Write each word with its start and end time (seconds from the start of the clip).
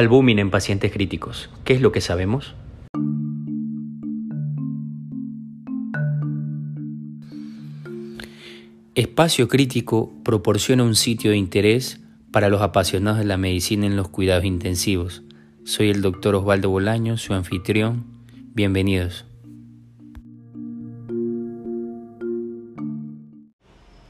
Albúmina 0.00 0.40
en 0.40 0.48
pacientes 0.48 0.92
críticos. 0.92 1.50
¿Qué 1.62 1.74
es 1.74 1.82
lo 1.82 1.92
que 1.92 2.00
sabemos? 2.00 2.54
Espacio 8.94 9.48
Crítico 9.48 10.10
proporciona 10.24 10.84
un 10.84 10.94
sitio 10.94 11.32
de 11.32 11.36
interés 11.36 12.00
para 12.30 12.48
los 12.48 12.62
apasionados 12.62 13.18
de 13.18 13.26
la 13.26 13.36
medicina 13.36 13.84
en 13.84 13.96
los 13.96 14.08
cuidados 14.08 14.46
intensivos. 14.46 15.22
Soy 15.64 15.90
el 15.90 16.00
doctor 16.00 16.34
Osvaldo 16.34 16.70
Bolaño, 16.70 17.18
su 17.18 17.34
anfitrión. 17.34 18.06
Bienvenidos. 18.54 19.26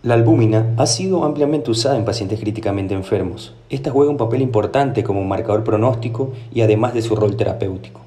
La 0.00 0.14
albúmina 0.14 0.74
ha 0.76 0.86
sido 0.86 1.24
ampliamente 1.24 1.72
usada 1.72 1.96
en 1.96 2.04
pacientes 2.04 2.38
críticamente 2.38 2.94
enfermos. 2.94 3.54
Esta 3.68 3.90
juega 3.90 4.12
un 4.12 4.16
papel 4.16 4.42
importante 4.42 5.02
como 5.02 5.24
marcador 5.24 5.64
pronóstico 5.64 6.32
y 6.54 6.60
además 6.60 6.94
de 6.94 7.02
su 7.02 7.16
rol 7.16 7.36
terapéutico. 7.36 8.00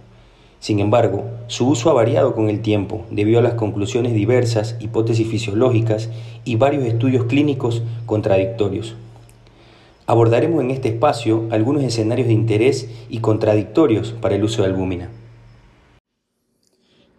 Sin 0.61 0.79
embargo, 0.79 1.25
su 1.47 1.67
uso 1.67 1.89
ha 1.89 1.93
variado 1.93 2.33
con 2.33 2.47
el 2.47 2.61
tiempo 2.61 3.03
debido 3.11 3.39
a 3.39 3.43
las 3.43 3.55
conclusiones 3.55 4.13
diversas, 4.13 4.77
hipótesis 4.79 5.27
fisiológicas 5.27 6.09
y 6.45 6.55
varios 6.55 6.85
estudios 6.85 7.25
clínicos 7.25 7.83
contradictorios. 8.05 8.95
Abordaremos 10.05 10.63
en 10.63 10.71
este 10.71 10.87
espacio 10.87 11.47
algunos 11.51 11.83
escenarios 11.83 12.29
de 12.29 12.33
interés 12.33 12.89
y 13.09 13.17
contradictorios 13.17 14.13
para 14.13 14.35
el 14.35 14.45
uso 14.45 14.61
de 14.61 14.69
albúmina. 14.69 15.09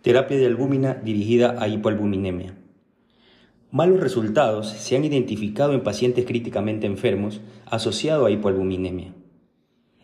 Terapia 0.01 0.39
de 0.39 0.47
albúmina 0.47 0.95
dirigida 0.95 1.57
a 1.59 1.69
hipoalbuminemia. 1.69 2.55
Malos 3.75 4.01
resultados 4.01 4.69
se 4.69 4.97
han 4.97 5.05
identificado 5.07 5.73
en 5.73 5.83
pacientes 5.83 6.27
críticamente 6.27 6.87
enfermos 6.87 7.41
asociados 7.65 8.27
a 8.27 8.31
hipoalbuminemia. 8.31 9.15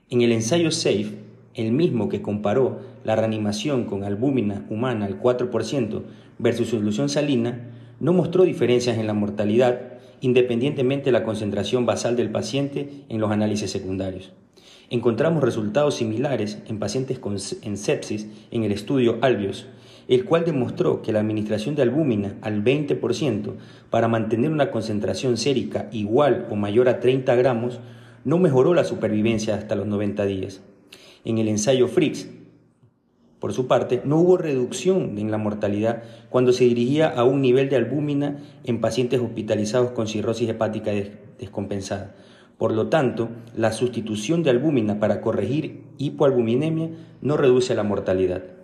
En 0.09 0.23
el 0.23 0.33
ensayo 0.33 0.71
SAFE, 0.71 1.19
el 1.53 1.73
mismo 1.73 2.09
que 2.09 2.23
comparó 2.23 2.79
la 3.05 3.15
reanimación 3.15 3.85
con 3.85 4.05
albúmina 4.05 4.65
humana 4.71 5.05
al 5.05 5.21
4% 5.21 6.03
versus 6.39 6.69
solución 6.69 7.11
salina, 7.11 7.69
no 8.01 8.15
mostró 8.15 8.45
diferencias 8.45 8.97
en 8.97 9.07
la 9.07 9.13
mortalidad 9.13 9.99
independientemente 10.23 11.05
de 11.05 11.13
la 11.13 11.25
concentración 11.25 11.85
basal 11.85 12.17
del 12.17 12.31
paciente 12.31 13.05
en 13.11 13.21
los 13.21 13.31
análisis 13.31 13.71
secundarios. 13.71 14.33
Encontramos 14.89 15.45
resultados 15.45 15.97
similares 15.97 16.63
en 16.69 16.79
pacientes 16.79 17.19
con, 17.19 17.37
en 17.61 17.77
sepsis 17.77 18.29
en 18.51 18.65
el 18.65 18.73
estudio 18.73 19.19
Albios, 19.21 19.67
el 20.09 20.25
cual 20.25 20.45
demostró 20.45 21.03
que 21.03 21.13
la 21.13 21.21
administración 21.21 21.75
de 21.75 21.83
albúmina 21.83 22.35
al 22.41 22.65
20% 22.65 23.53
para 23.91 24.09
mantener 24.09 24.51
una 24.51 24.71
concentración 24.71 25.37
sérica 25.37 25.89
igual 25.93 26.49
o 26.51 26.57
mayor 26.57 26.89
a 26.89 26.99
30 26.99 27.35
gramos 27.37 27.79
no 28.25 28.39
mejoró 28.39 28.75
la 28.75 28.85
supervivencia 28.85 29.55
hasta 29.55 29.77
los 29.77 29.87
90 29.87 30.25
días. 30.25 30.63
En 31.25 31.39
el 31.39 31.49
ensayo 31.49 31.89
FRIX, 31.89 32.29
por 33.39 33.53
su 33.53 33.69
parte, 33.69 34.03
no 34.05 34.19
hubo 34.19 34.37
reducción 34.37 35.17
en 35.19 35.31
la 35.31 35.39
mortalidad 35.39 36.03
cuando 36.29 36.53
se 36.53 36.65
dirigía 36.65 37.09
a 37.09 37.23
un 37.25 37.41
nivel 37.41 37.69
de 37.69 37.77
albúmina 37.77 38.39
en 38.65 38.81
pacientes 38.81 39.21
hospitalizados 39.21 39.93
con 39.93 40.09
cirrosis 40.09 40.49
hepática 40.49 40.91
descompensada. 41.39 42.17
Por 42.57 42.73
lo 42.73 42.89
tanto, 42.89 43.29
la 43.55 43.71
sustitución 43.71 44.43
de 44.43 44.51
albúmina 44.51 44.99
para 44.99 45.21
corregir 45.21 45.85
hipoalbuminemia 45.99 46.91
no 47.21 47.37
reduce 47.37 47.77
la 47.77 47.85
mortalidad. 47.85 48.58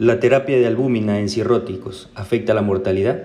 ¿La 0.00 0.20
terapia 0.20 0.56
de 0.56 0.66
albúmina 0.68 1.18
en 1.18 1.28
cirróticos 1.28 2.08
afecta 2.14 2.54
la 2.54 2.62
mortalidad? 2.62 3.20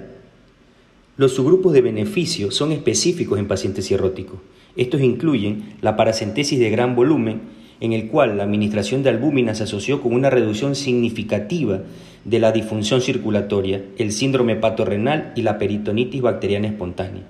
Los 1.17 1.35
subgrupos 1.35 1.71
de 1.71 1.81
beneficio 1.81 2.49
son 2.49 2.71
específicos 2.71 3.37
en 3.37 3.47
pacientes 3.47 3.87
cirróticos. 3.87 4.39
Estos 4.75 5.01
incluyen 5.01 5.75
la 5.81 5.95
paracentesis 5.95 6.57
de 6.57 6.71
gran 6.71 6.95
volumen, 6.95 7.41
en 7.79 7.93
el 7.93 8.07
cual 8.07 8.37
la 8.37 8.43
administración 8.43 9.03
de 9.03 9.11
albúmina 9.11 9.53
se 9.53 9.65
asoció 9.65 10.01
con 10.01 10.15
una 10.15 10.31
reducción 10.31 10.73
significativa 10.73 11.81
de 12.25 12.39
la 12.39 12.51
disfunción 12.51 13.01
circulatoria, 13.01 13.83
el 13.99 14.11
síndrome 14.11 14.55
patorrenal 14.55 15.31
y 15.35 15.43
la 15.43 15.59
peritonitis 15.59 16.23
bacteriana 16.23 16.69
espontánea. 16.69 17.21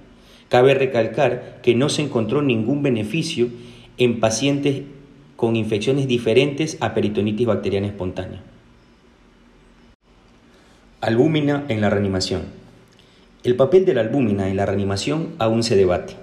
Cabe 0.48 0.74
recalcar 0.74 1.60
que 1.62 1.76
no 1.76 1.90
se 1.90 2.02
encontró 2.02 2.42
ningún 2.42 2.82
beneficio 2.82 3.50
en 3.98 4.22
pacientes 4.22 4.84
con 5.36 5.58
infecciones 5.58 6.08
diferentes 6.08 6.78
a 6.80 6.94
peritonitis 6.94 7.46
bacteriana 7.46 7.88
espontánea. 7.88 8.42
Albúmina 11.06 11.66
en 11.68 11.82
la 11.82 11.90
reanimación. 11.90 12.44
El 13.44 13.58
papel 13.58 13.84
de 13.84 13.94
la 13.94 14.00
albúmina 14.00 14.48
en 14.48 14.56
la 14.56 14.66
reanimación 14.66 15.34
aún 15.38 15.62
se 15.62 15.76
debate. 15.76 16.14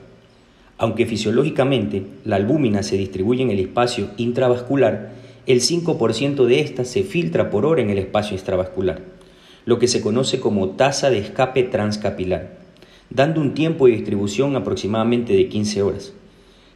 Aunque 0.79 1.05
fisiológicamente 1.05 2.05
la 2.25 2.37
albúmina 2.37 2.83
se 2.83 2.97
distribuye 2.97 3.43
en 3.43 3.51
el 3.51 3.59
espacio 3.59 4.09
intravascular, 4.17 5.11
el 5.45 5.61
5% 5.61 6.47
de 6.47 6.61
ésta 6.61 6.87
se 6.87 7.03
filtra 7.03 7.51
por 7.51 7.67
hora 7.67 7.83
en 7.83 7.91
el 7.91 7.99
espacio 7.99 8.35
extravascular, 8.35 9.03
lo 9.67 9.79
que 9.79 9.87
se 9.87 10.01
conoce 10.01 10.41
como 10.41 10.71
tasa 10.71 11.11
de 11.11 11.19
escape 11.19 11.65
transcapilar, 11.65 12.57
dando 13.11 13.43
un 13.43 13.53
tiempo 13.53 13.85
de 13.85 13.93
distribución 13.93 14.57
aproximadamente 14.57 15.35
de 15.35 15.51
15 15.51 15.83
horas. 15.83 16.15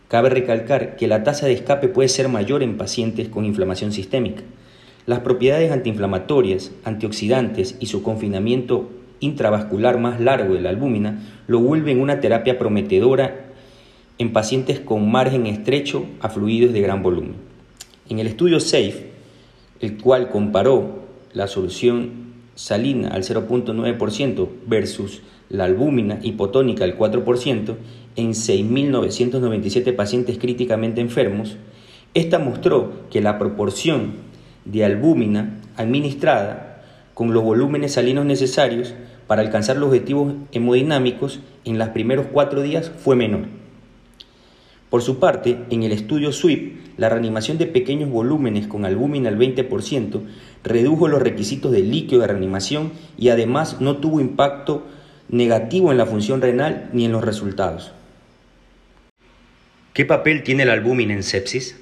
Cabe 0.09 0.29
recalcar 0.29 0.97
que 0.97 1.09
la 1.09 1.25
tasa 1.25 1.47
de 1.47 1.55
escape 1.55 1.89
puede 1.89 2.11
ser 2.11 2.29
mayor 2.29 2.63
en 2.63 2.77
pacientes 2.77 3.31
con 3.31 3.47
inflamación 3.47 3.93
sistémica, 3.93 4.43
las 5.07 5.21
propiedades 5.21 5.71
antiinflamatorias, 5.71 6.73
antioxidantes 6.85 7.77
y 7.81 7.87
su 7.87 8.03
confinamiento 8.03 8.89
intravascular 9.21 9.99
más 9.99 10.21
largo 10.21 10.55
de 10.55 10.61
la 10.61 10.71
albúmina 10.71 11.23
lo 11.47 11.61
vuelven 11.61 12.01
una 12.01 12.21
terapia 12.21 12.59
prometedora 12.59 13.53
en 14.19 14.33
pacientes 14.33 14.81
con 14.81 15.11
margen 15.11 15.47
estrecho 15.47 16.07
a 16.21 16.29
fluidos 16.29 16.73
de 16.73 16.81
gran 16.81 17.03
volumen. 17.03 17.35
En 18.09 18.19
el 18.19 18.27
estudio 18.27 18.61
SAFE, 18.61 19.11
el 19.81 19.99
cual 19.99 20.31
comparó 20.31 21.05
la 21.33 21.49
solución 21.49 22.25
salina 22.55 23.09
al 23.09 23.25
0.9% 23.25 24.49
versus 24.67 25.23
la 25.49 25.65
albúmina 25.65 26.21
hipotónica 26.23 26.85
al 26.85 26.97
4% 26.97 27.75
en 28.17 28.31
6.997 28.31 29.95
pacientes 29.95 30.39
críticamente 30.39 31.01
enfermos, 31.01 31.57
esta 32.15 32.39
mostró 32.39 32.93
que 33.11 33.21
la 33.21 33.39
proporción 33.39 34.13
de 34.65 34.85
albúmina 34.85 35.61
administrada 35.77 36.83
con 37.15 37.33
los 37.33 37.43
volúmenes 37.43 37.93
salinos 37.93 38.25
necesarios 38.25 38.95
para 39.27 39.43
alcanzar 39.43 39.77
los 39.77 39.89
objetivos 39.89 40.35
hemodinámicos 40.53 41.41
en 41.65 41.79
los 41.79 41.89
primeros 41.91 42.27
cuatro 42.33 42.63
días 42.63 42.91
fue 42.97 43.17
menor. 43.17 43.47
Por 44.91 45.03
su 45.03 45.19
parte, 45.19 45.59
en 45.71 45.83
el 45.83 45.93
estudio 45.93 46.33
SWIP, 46.33 46.99
la 46.99 47.09
reanimación 47.09 47.59
de 47.59 47.67
pequeños 47.67 48.11
volúmenes 48.11 48.69
con 48.69 48.85
albúmina 48.85 49.29
al 49.29 49.39
20% 49.39 50.21
redujo 50.63 51.09
los 51.09 51.21
requisitos 51.21 51.73
de 51.73 51.81
líquido 51.81 52.21
de 52.21 52.29
reanimación 52.29 52.93
y 53.19 53.31
además 53.31 53.81
no 53.81 53.97
tuvo 53.97 54.21
impacto 54.21 54.85
negativo 55.29 55.91
en 55.91 55.99
la 55.99 56.07
función 56.07 56.41
renal 56.41 56.91
ni 56.93 57.07
en 57.07 57.13
los 57.13 57.25
resultados. 57.25 57.93
¿Qué 59.95 60.05
papel 60.05 60.43
tiene 60.43 60.65
la 60.65 60.75
albúmina 60.75 61.15
en 61.15 61.23
sepsis? 61.23 61.81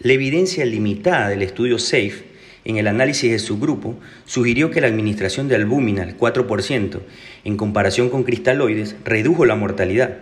La 0.00 0.12
evidencia 0.12 0.64
limitada 0.64 1.28
del 1.28 1.42
estudio 1.42 1.76
SAFE 1.76 2.22
en 2.64 2.76
el 2.76 2.86
análisis 2.86 3.32
de 3.32 3.40
su 3.40 3.58
grupo 3.58 3.96
sugirió 4.26 4.70
que 4.70 4.80
la 4.80 4.86
administración 4.86 5.48
de 5.48 5.56
albúmina 5.56 6.04
al 6.04 6.16
4% 6.16 7.00
en 7.44 7.56
comparación 7.56 8.08
con 8.08 8.22
cristaloides 8.22 8.94
redujo 9.04 9.44
la 9.44 9.56
mortalidad. 9.56 10.18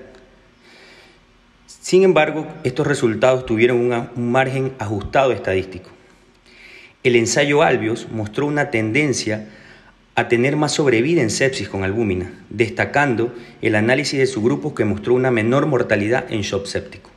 Sin 1.66 2.04
embargo, 2.04 2.46
estos 2.64 2.86
resultados 2.86 3.44
tuvieron 3.44 3.78
un 3.78 4.32
margen 4.32 4.72
ajustado 4.78 5.32
estadístico. 5.32 5.90
El 7.02 7.14
ensayo 7.14 7.62
Albios 7.62 8.08
mostró 8.10 8.46
una 8.46 8.70
tendencia 8.70 9.46
a 10.14 10.28
tener 10.28 10.56
más 10.56 10.72
sobrevida 10.72 11.20
en 11.20 11.28
sepsis 11.28 11.68
con 11.68 11.84
albúmina, 11.84 12.32
destacando 12.48 13.34
el 13.60 13.74
análisis 13.74 14.18
de 14.18 14.26
su 14.26 14.42
grupo 14.42 14.74
que 14.74 14.86
mostró 14.86 15.12
una 15.12 15.30
menor 15.30 15.66
mortalidad 15.66 16.24
en 16.32 16.40
shock 16.40 16.64
séptico. 16.64 17.15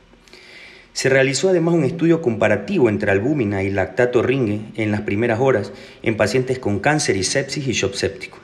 Se 0.92 1.08
realizó 1.08 1.48
además 1.48 1.74
un 1.74 1.84
estudio 1.84 2.20
comparativo 2.20 2.88
entre 2.88 3.10
albúmina 3.10 3.62
y 3.62 3.70
lactato 3.70 4.22
ringue 4.22 4.60
en 4.76 4.90
las 4.90 5.02
primeras 5.02 5.40
horas 5.40 5.72
en 6.02 6.16
pacientes 6.16 6.58
con 6.58 6.80
cáncer 6.80 7.16
y 7.16 7.24
sepsis 7.24 7.66
y 7.66 7.72
shock 7.72 7.94
séptico, 7.94 8.38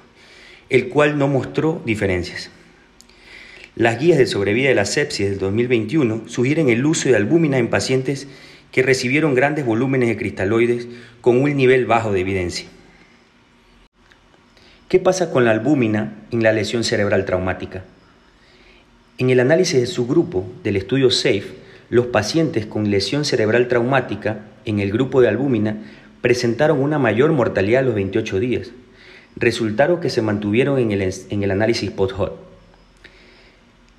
el 0.71 0.89
cual 0.89 1.19
no 1.19 1.29
mostró 1.29 1.83
diferencias. 1.85 2.51
Las 3.75 3.99
guías 3.99 4.17
de 4.17 4.27
sobrevida 4.27 4.71
de 4.71 4.75
la 4.75 4.87
sepsis 4.87 5.29
del 5.29 5.39
2021 5.39 6.29
sugieren 6.29 6.71
el 6.71 6.87
uso 6.87 7.11
de 7.11 7.17
albúmina 7.17 7.59
en 7.59 7.69
pacientes 7.69 8.27
que 8.73 8.83
recibieron 8.83 9.35
grandes 9.35 9.67
volúmenes 9.67 10.09
de 10.09 10.17
cristaloides 10.17 10.89
con 11.21 11.43
un 11.43 11.55
nivel 11.57 11.85
bajo 11.85 12.13
de 12.13 12.21
evidencia. 12.21 12.69
¿Qué 14.89 14.99
pasa 14.99 15.31
con 15.31 15.45
la 15.45 15.51
albúmina 15.51 16.15
en 16.31 16.43
la 16.43 16.53
lesión 16.53 16.85
cerebral 16.85 17.25
traumática? 17.25 17.85
En 19.19 19.31
el 19.31 19.41
análisis 19.41 19.81
de 19.81 19.87
su 19.87 20.07
grupo 20.07 20.47
del 20.63 20.77
estudio 20.77 21.11
SAFE, 21.11 21.66
los 21.89 22.07
pacientes 22.07 22.67
con 22.67 22.91
lesión 22.91 23.25
cerebral 23.25 23.69
traumática 23.69 24.41
en 24.65 24.81
el 24.81 24.93
grupo 24.93 25.21
de 25.21 25.29
albúmina 25.29 25.83
presentaron 26.21 26.81
una 26.81 26.99
mayor 26.99 27.33
mortalidad 27.33 27.83
a 27.83 27.87
los 27.87 27.95
28 27.95 28.41
días, 28.41 28.71
resultaron 29.37 30.01
que 30.01 30.11
se 30.11 30.23
mantuvieron 30.23 30.79
en 30.79 30.91
el, 31.43 31.51
análisis 31.51 31.91
post-HOT. 31.91 32.33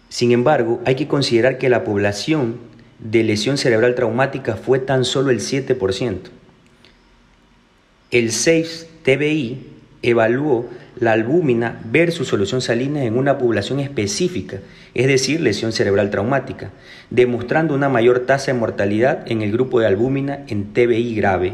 Sin 0.10 0.32
embargo, 0.32 0.82
hay 0.86 0.96
que 0.96 1.08
considerar 1.08 1.58
que 1.58 1.70
la 1.70 1.84
población 1.84 2.58
de 3.00 3.24
lesión 3.24 3.58
cerebral 3.58 3.96
traumática 3.96 4.56
fue 4.56 4.80
tan 4.80 5.06
solo 5.06 5.30
el 5.30 5.40
7%. 5.40 6.18
El 8.10 8.32
6 8.32 8.88
TBI 9.04 9.77
evaluó 10.02 10.70
la 11.00 11.12
albúmina 11.12 11.80
versus 11.86 12.28
solución 12.28 12.62
salina 12.62 13.04
en 13.04 13.18
una 13.18 13.38
población 13.38 13.80
específica, 13.80 14.60
es 14.94 15.08
decir, 15.08 15.42
lesión 15.42 15.72
cerebral 15.72 16.10
traumática, 16.10 16.72
demostrando 17.10 17.76
una 17.76 17.90
mayor 17.90 18.22
tasa 18.22 18.52
de 18.52 18.60
mortalidad 18.60 19.30
en 19.30 19.42
el 19.42 19.52
grupo 19.52 19.80
de 19.80 19.88
albúmina 19.88 20.44
en 20.48 20.74
TBI 20.74 21.16
grave 21.16 21.54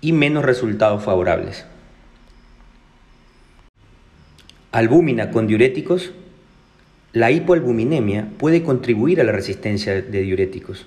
y 0.00 0.12
menos 0.12 0.44
resultados 0.44 1.02
favorables. 1.02 1.64
Albúmina 4.72 5.30
con 5.30 5.46
diuréticos. 5.46 6.12
La 7.12 7.30
hipoalbuminemia 7.30 8.28
puede 8.38 8.64
contribuir 8.64 9.20
a 9.20 9.24
la 9.24 9.30
resistencia 9.30 10.02
de 10.02 10.20
diuréticos. 10.22 10.86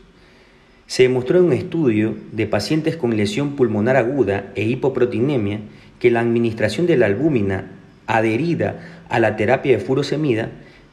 Se 0.87 1.03
demostró 1.03 1.39
en 1.39 1.45
un 1.45 1.53
estudio 1.53 2.15
de 2.33 2.47
pacientes 2.47 2.97
con 2.97 3.15
lesión 3.15 3.55
pulmonar 3.55 3.95
aguda 3.95 4.51
e 4.55 4.63
hipoproteinemia 4.63 5.61
que 5.99 6.11
la 6.11 6.19
administración 6.19 6.87
de 6.87 6.97
la 6.97 7.07
albúmina 7.07 7.65
adherida 8.05 9.03
a 9.09 9.19
la 9.19 9.35
terapia 9.35 9.77
de 9.77 9.83
furosemida 9.83 10.49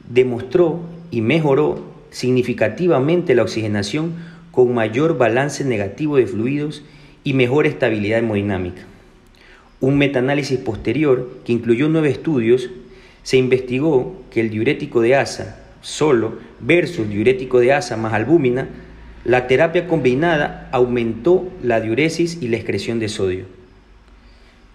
demostró 0.09 0.81
y 1.11 1.21
mejoró 1.21 1.83
significativamente 2.11 3.35
la 3.35 3.43
oxigenación 3.43 4.13
con 4.51 4.73
mayor 4.73 5.17
balance 5.17 5.65
negativo 5.65 6.17
de 6.17 6.27
fluidos 6.27 6.83
y 7.23 7.33
mejor 7.33 7.65
estabilidad 7.67 8.19
hemodinámica. 8.19 8.83
Un 9.81 9.97
metaanálisis 9.97 10.59
posterior 10.59 11.29
que 11.43 11.51
incluyó 11.51 11.89
nueve 11.89 12.09
estudios 12.09 12.69
se 13.23 13.37
investigó 13.37 14.21
que 14.31 14.39
el 14.41 14.49
diurético 14.49 15.01
de 15.01 15.15
asa 15.15 15.59
solo 15.81 16.39
versus 16.59 17.09
diurético 17.09 17.59
de 17.59 17.73
asa 17.73 17.97
más 17.97 18.13
albúmina, 18.13 18.67
la 19.23 19.47
terapia 19.47 19.87
combinada 19.87 20.69
aumentó 20.71 21.49
la 21.61 21.81
diuresis 21.81 22.39
y 22.41 22.47
la 22.47 22.57
excreción 22.57 22.99
de 22.99 23.09
sodio. 23.09 23.45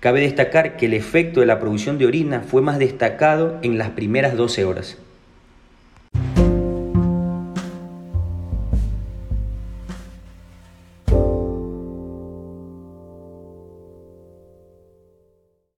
Cabe 0.01 0.23
destacar 0.23 0.79
que 0.79 0.87
el 0.87 0.95
efecto 0.95 1.41
de 1.41 1.47
la 1.47 1.61
producción 1.61 1.99
de 1.99 2.07
orina 2.07 2.41
fue 2.41 2.63
más 2.63 2.79
destacado 2.79 3.59
en 3.63 3.77
las 3.77 3.91
primeras 3.91 4.35
12 4.35 4.65
horas. 4.65 4.97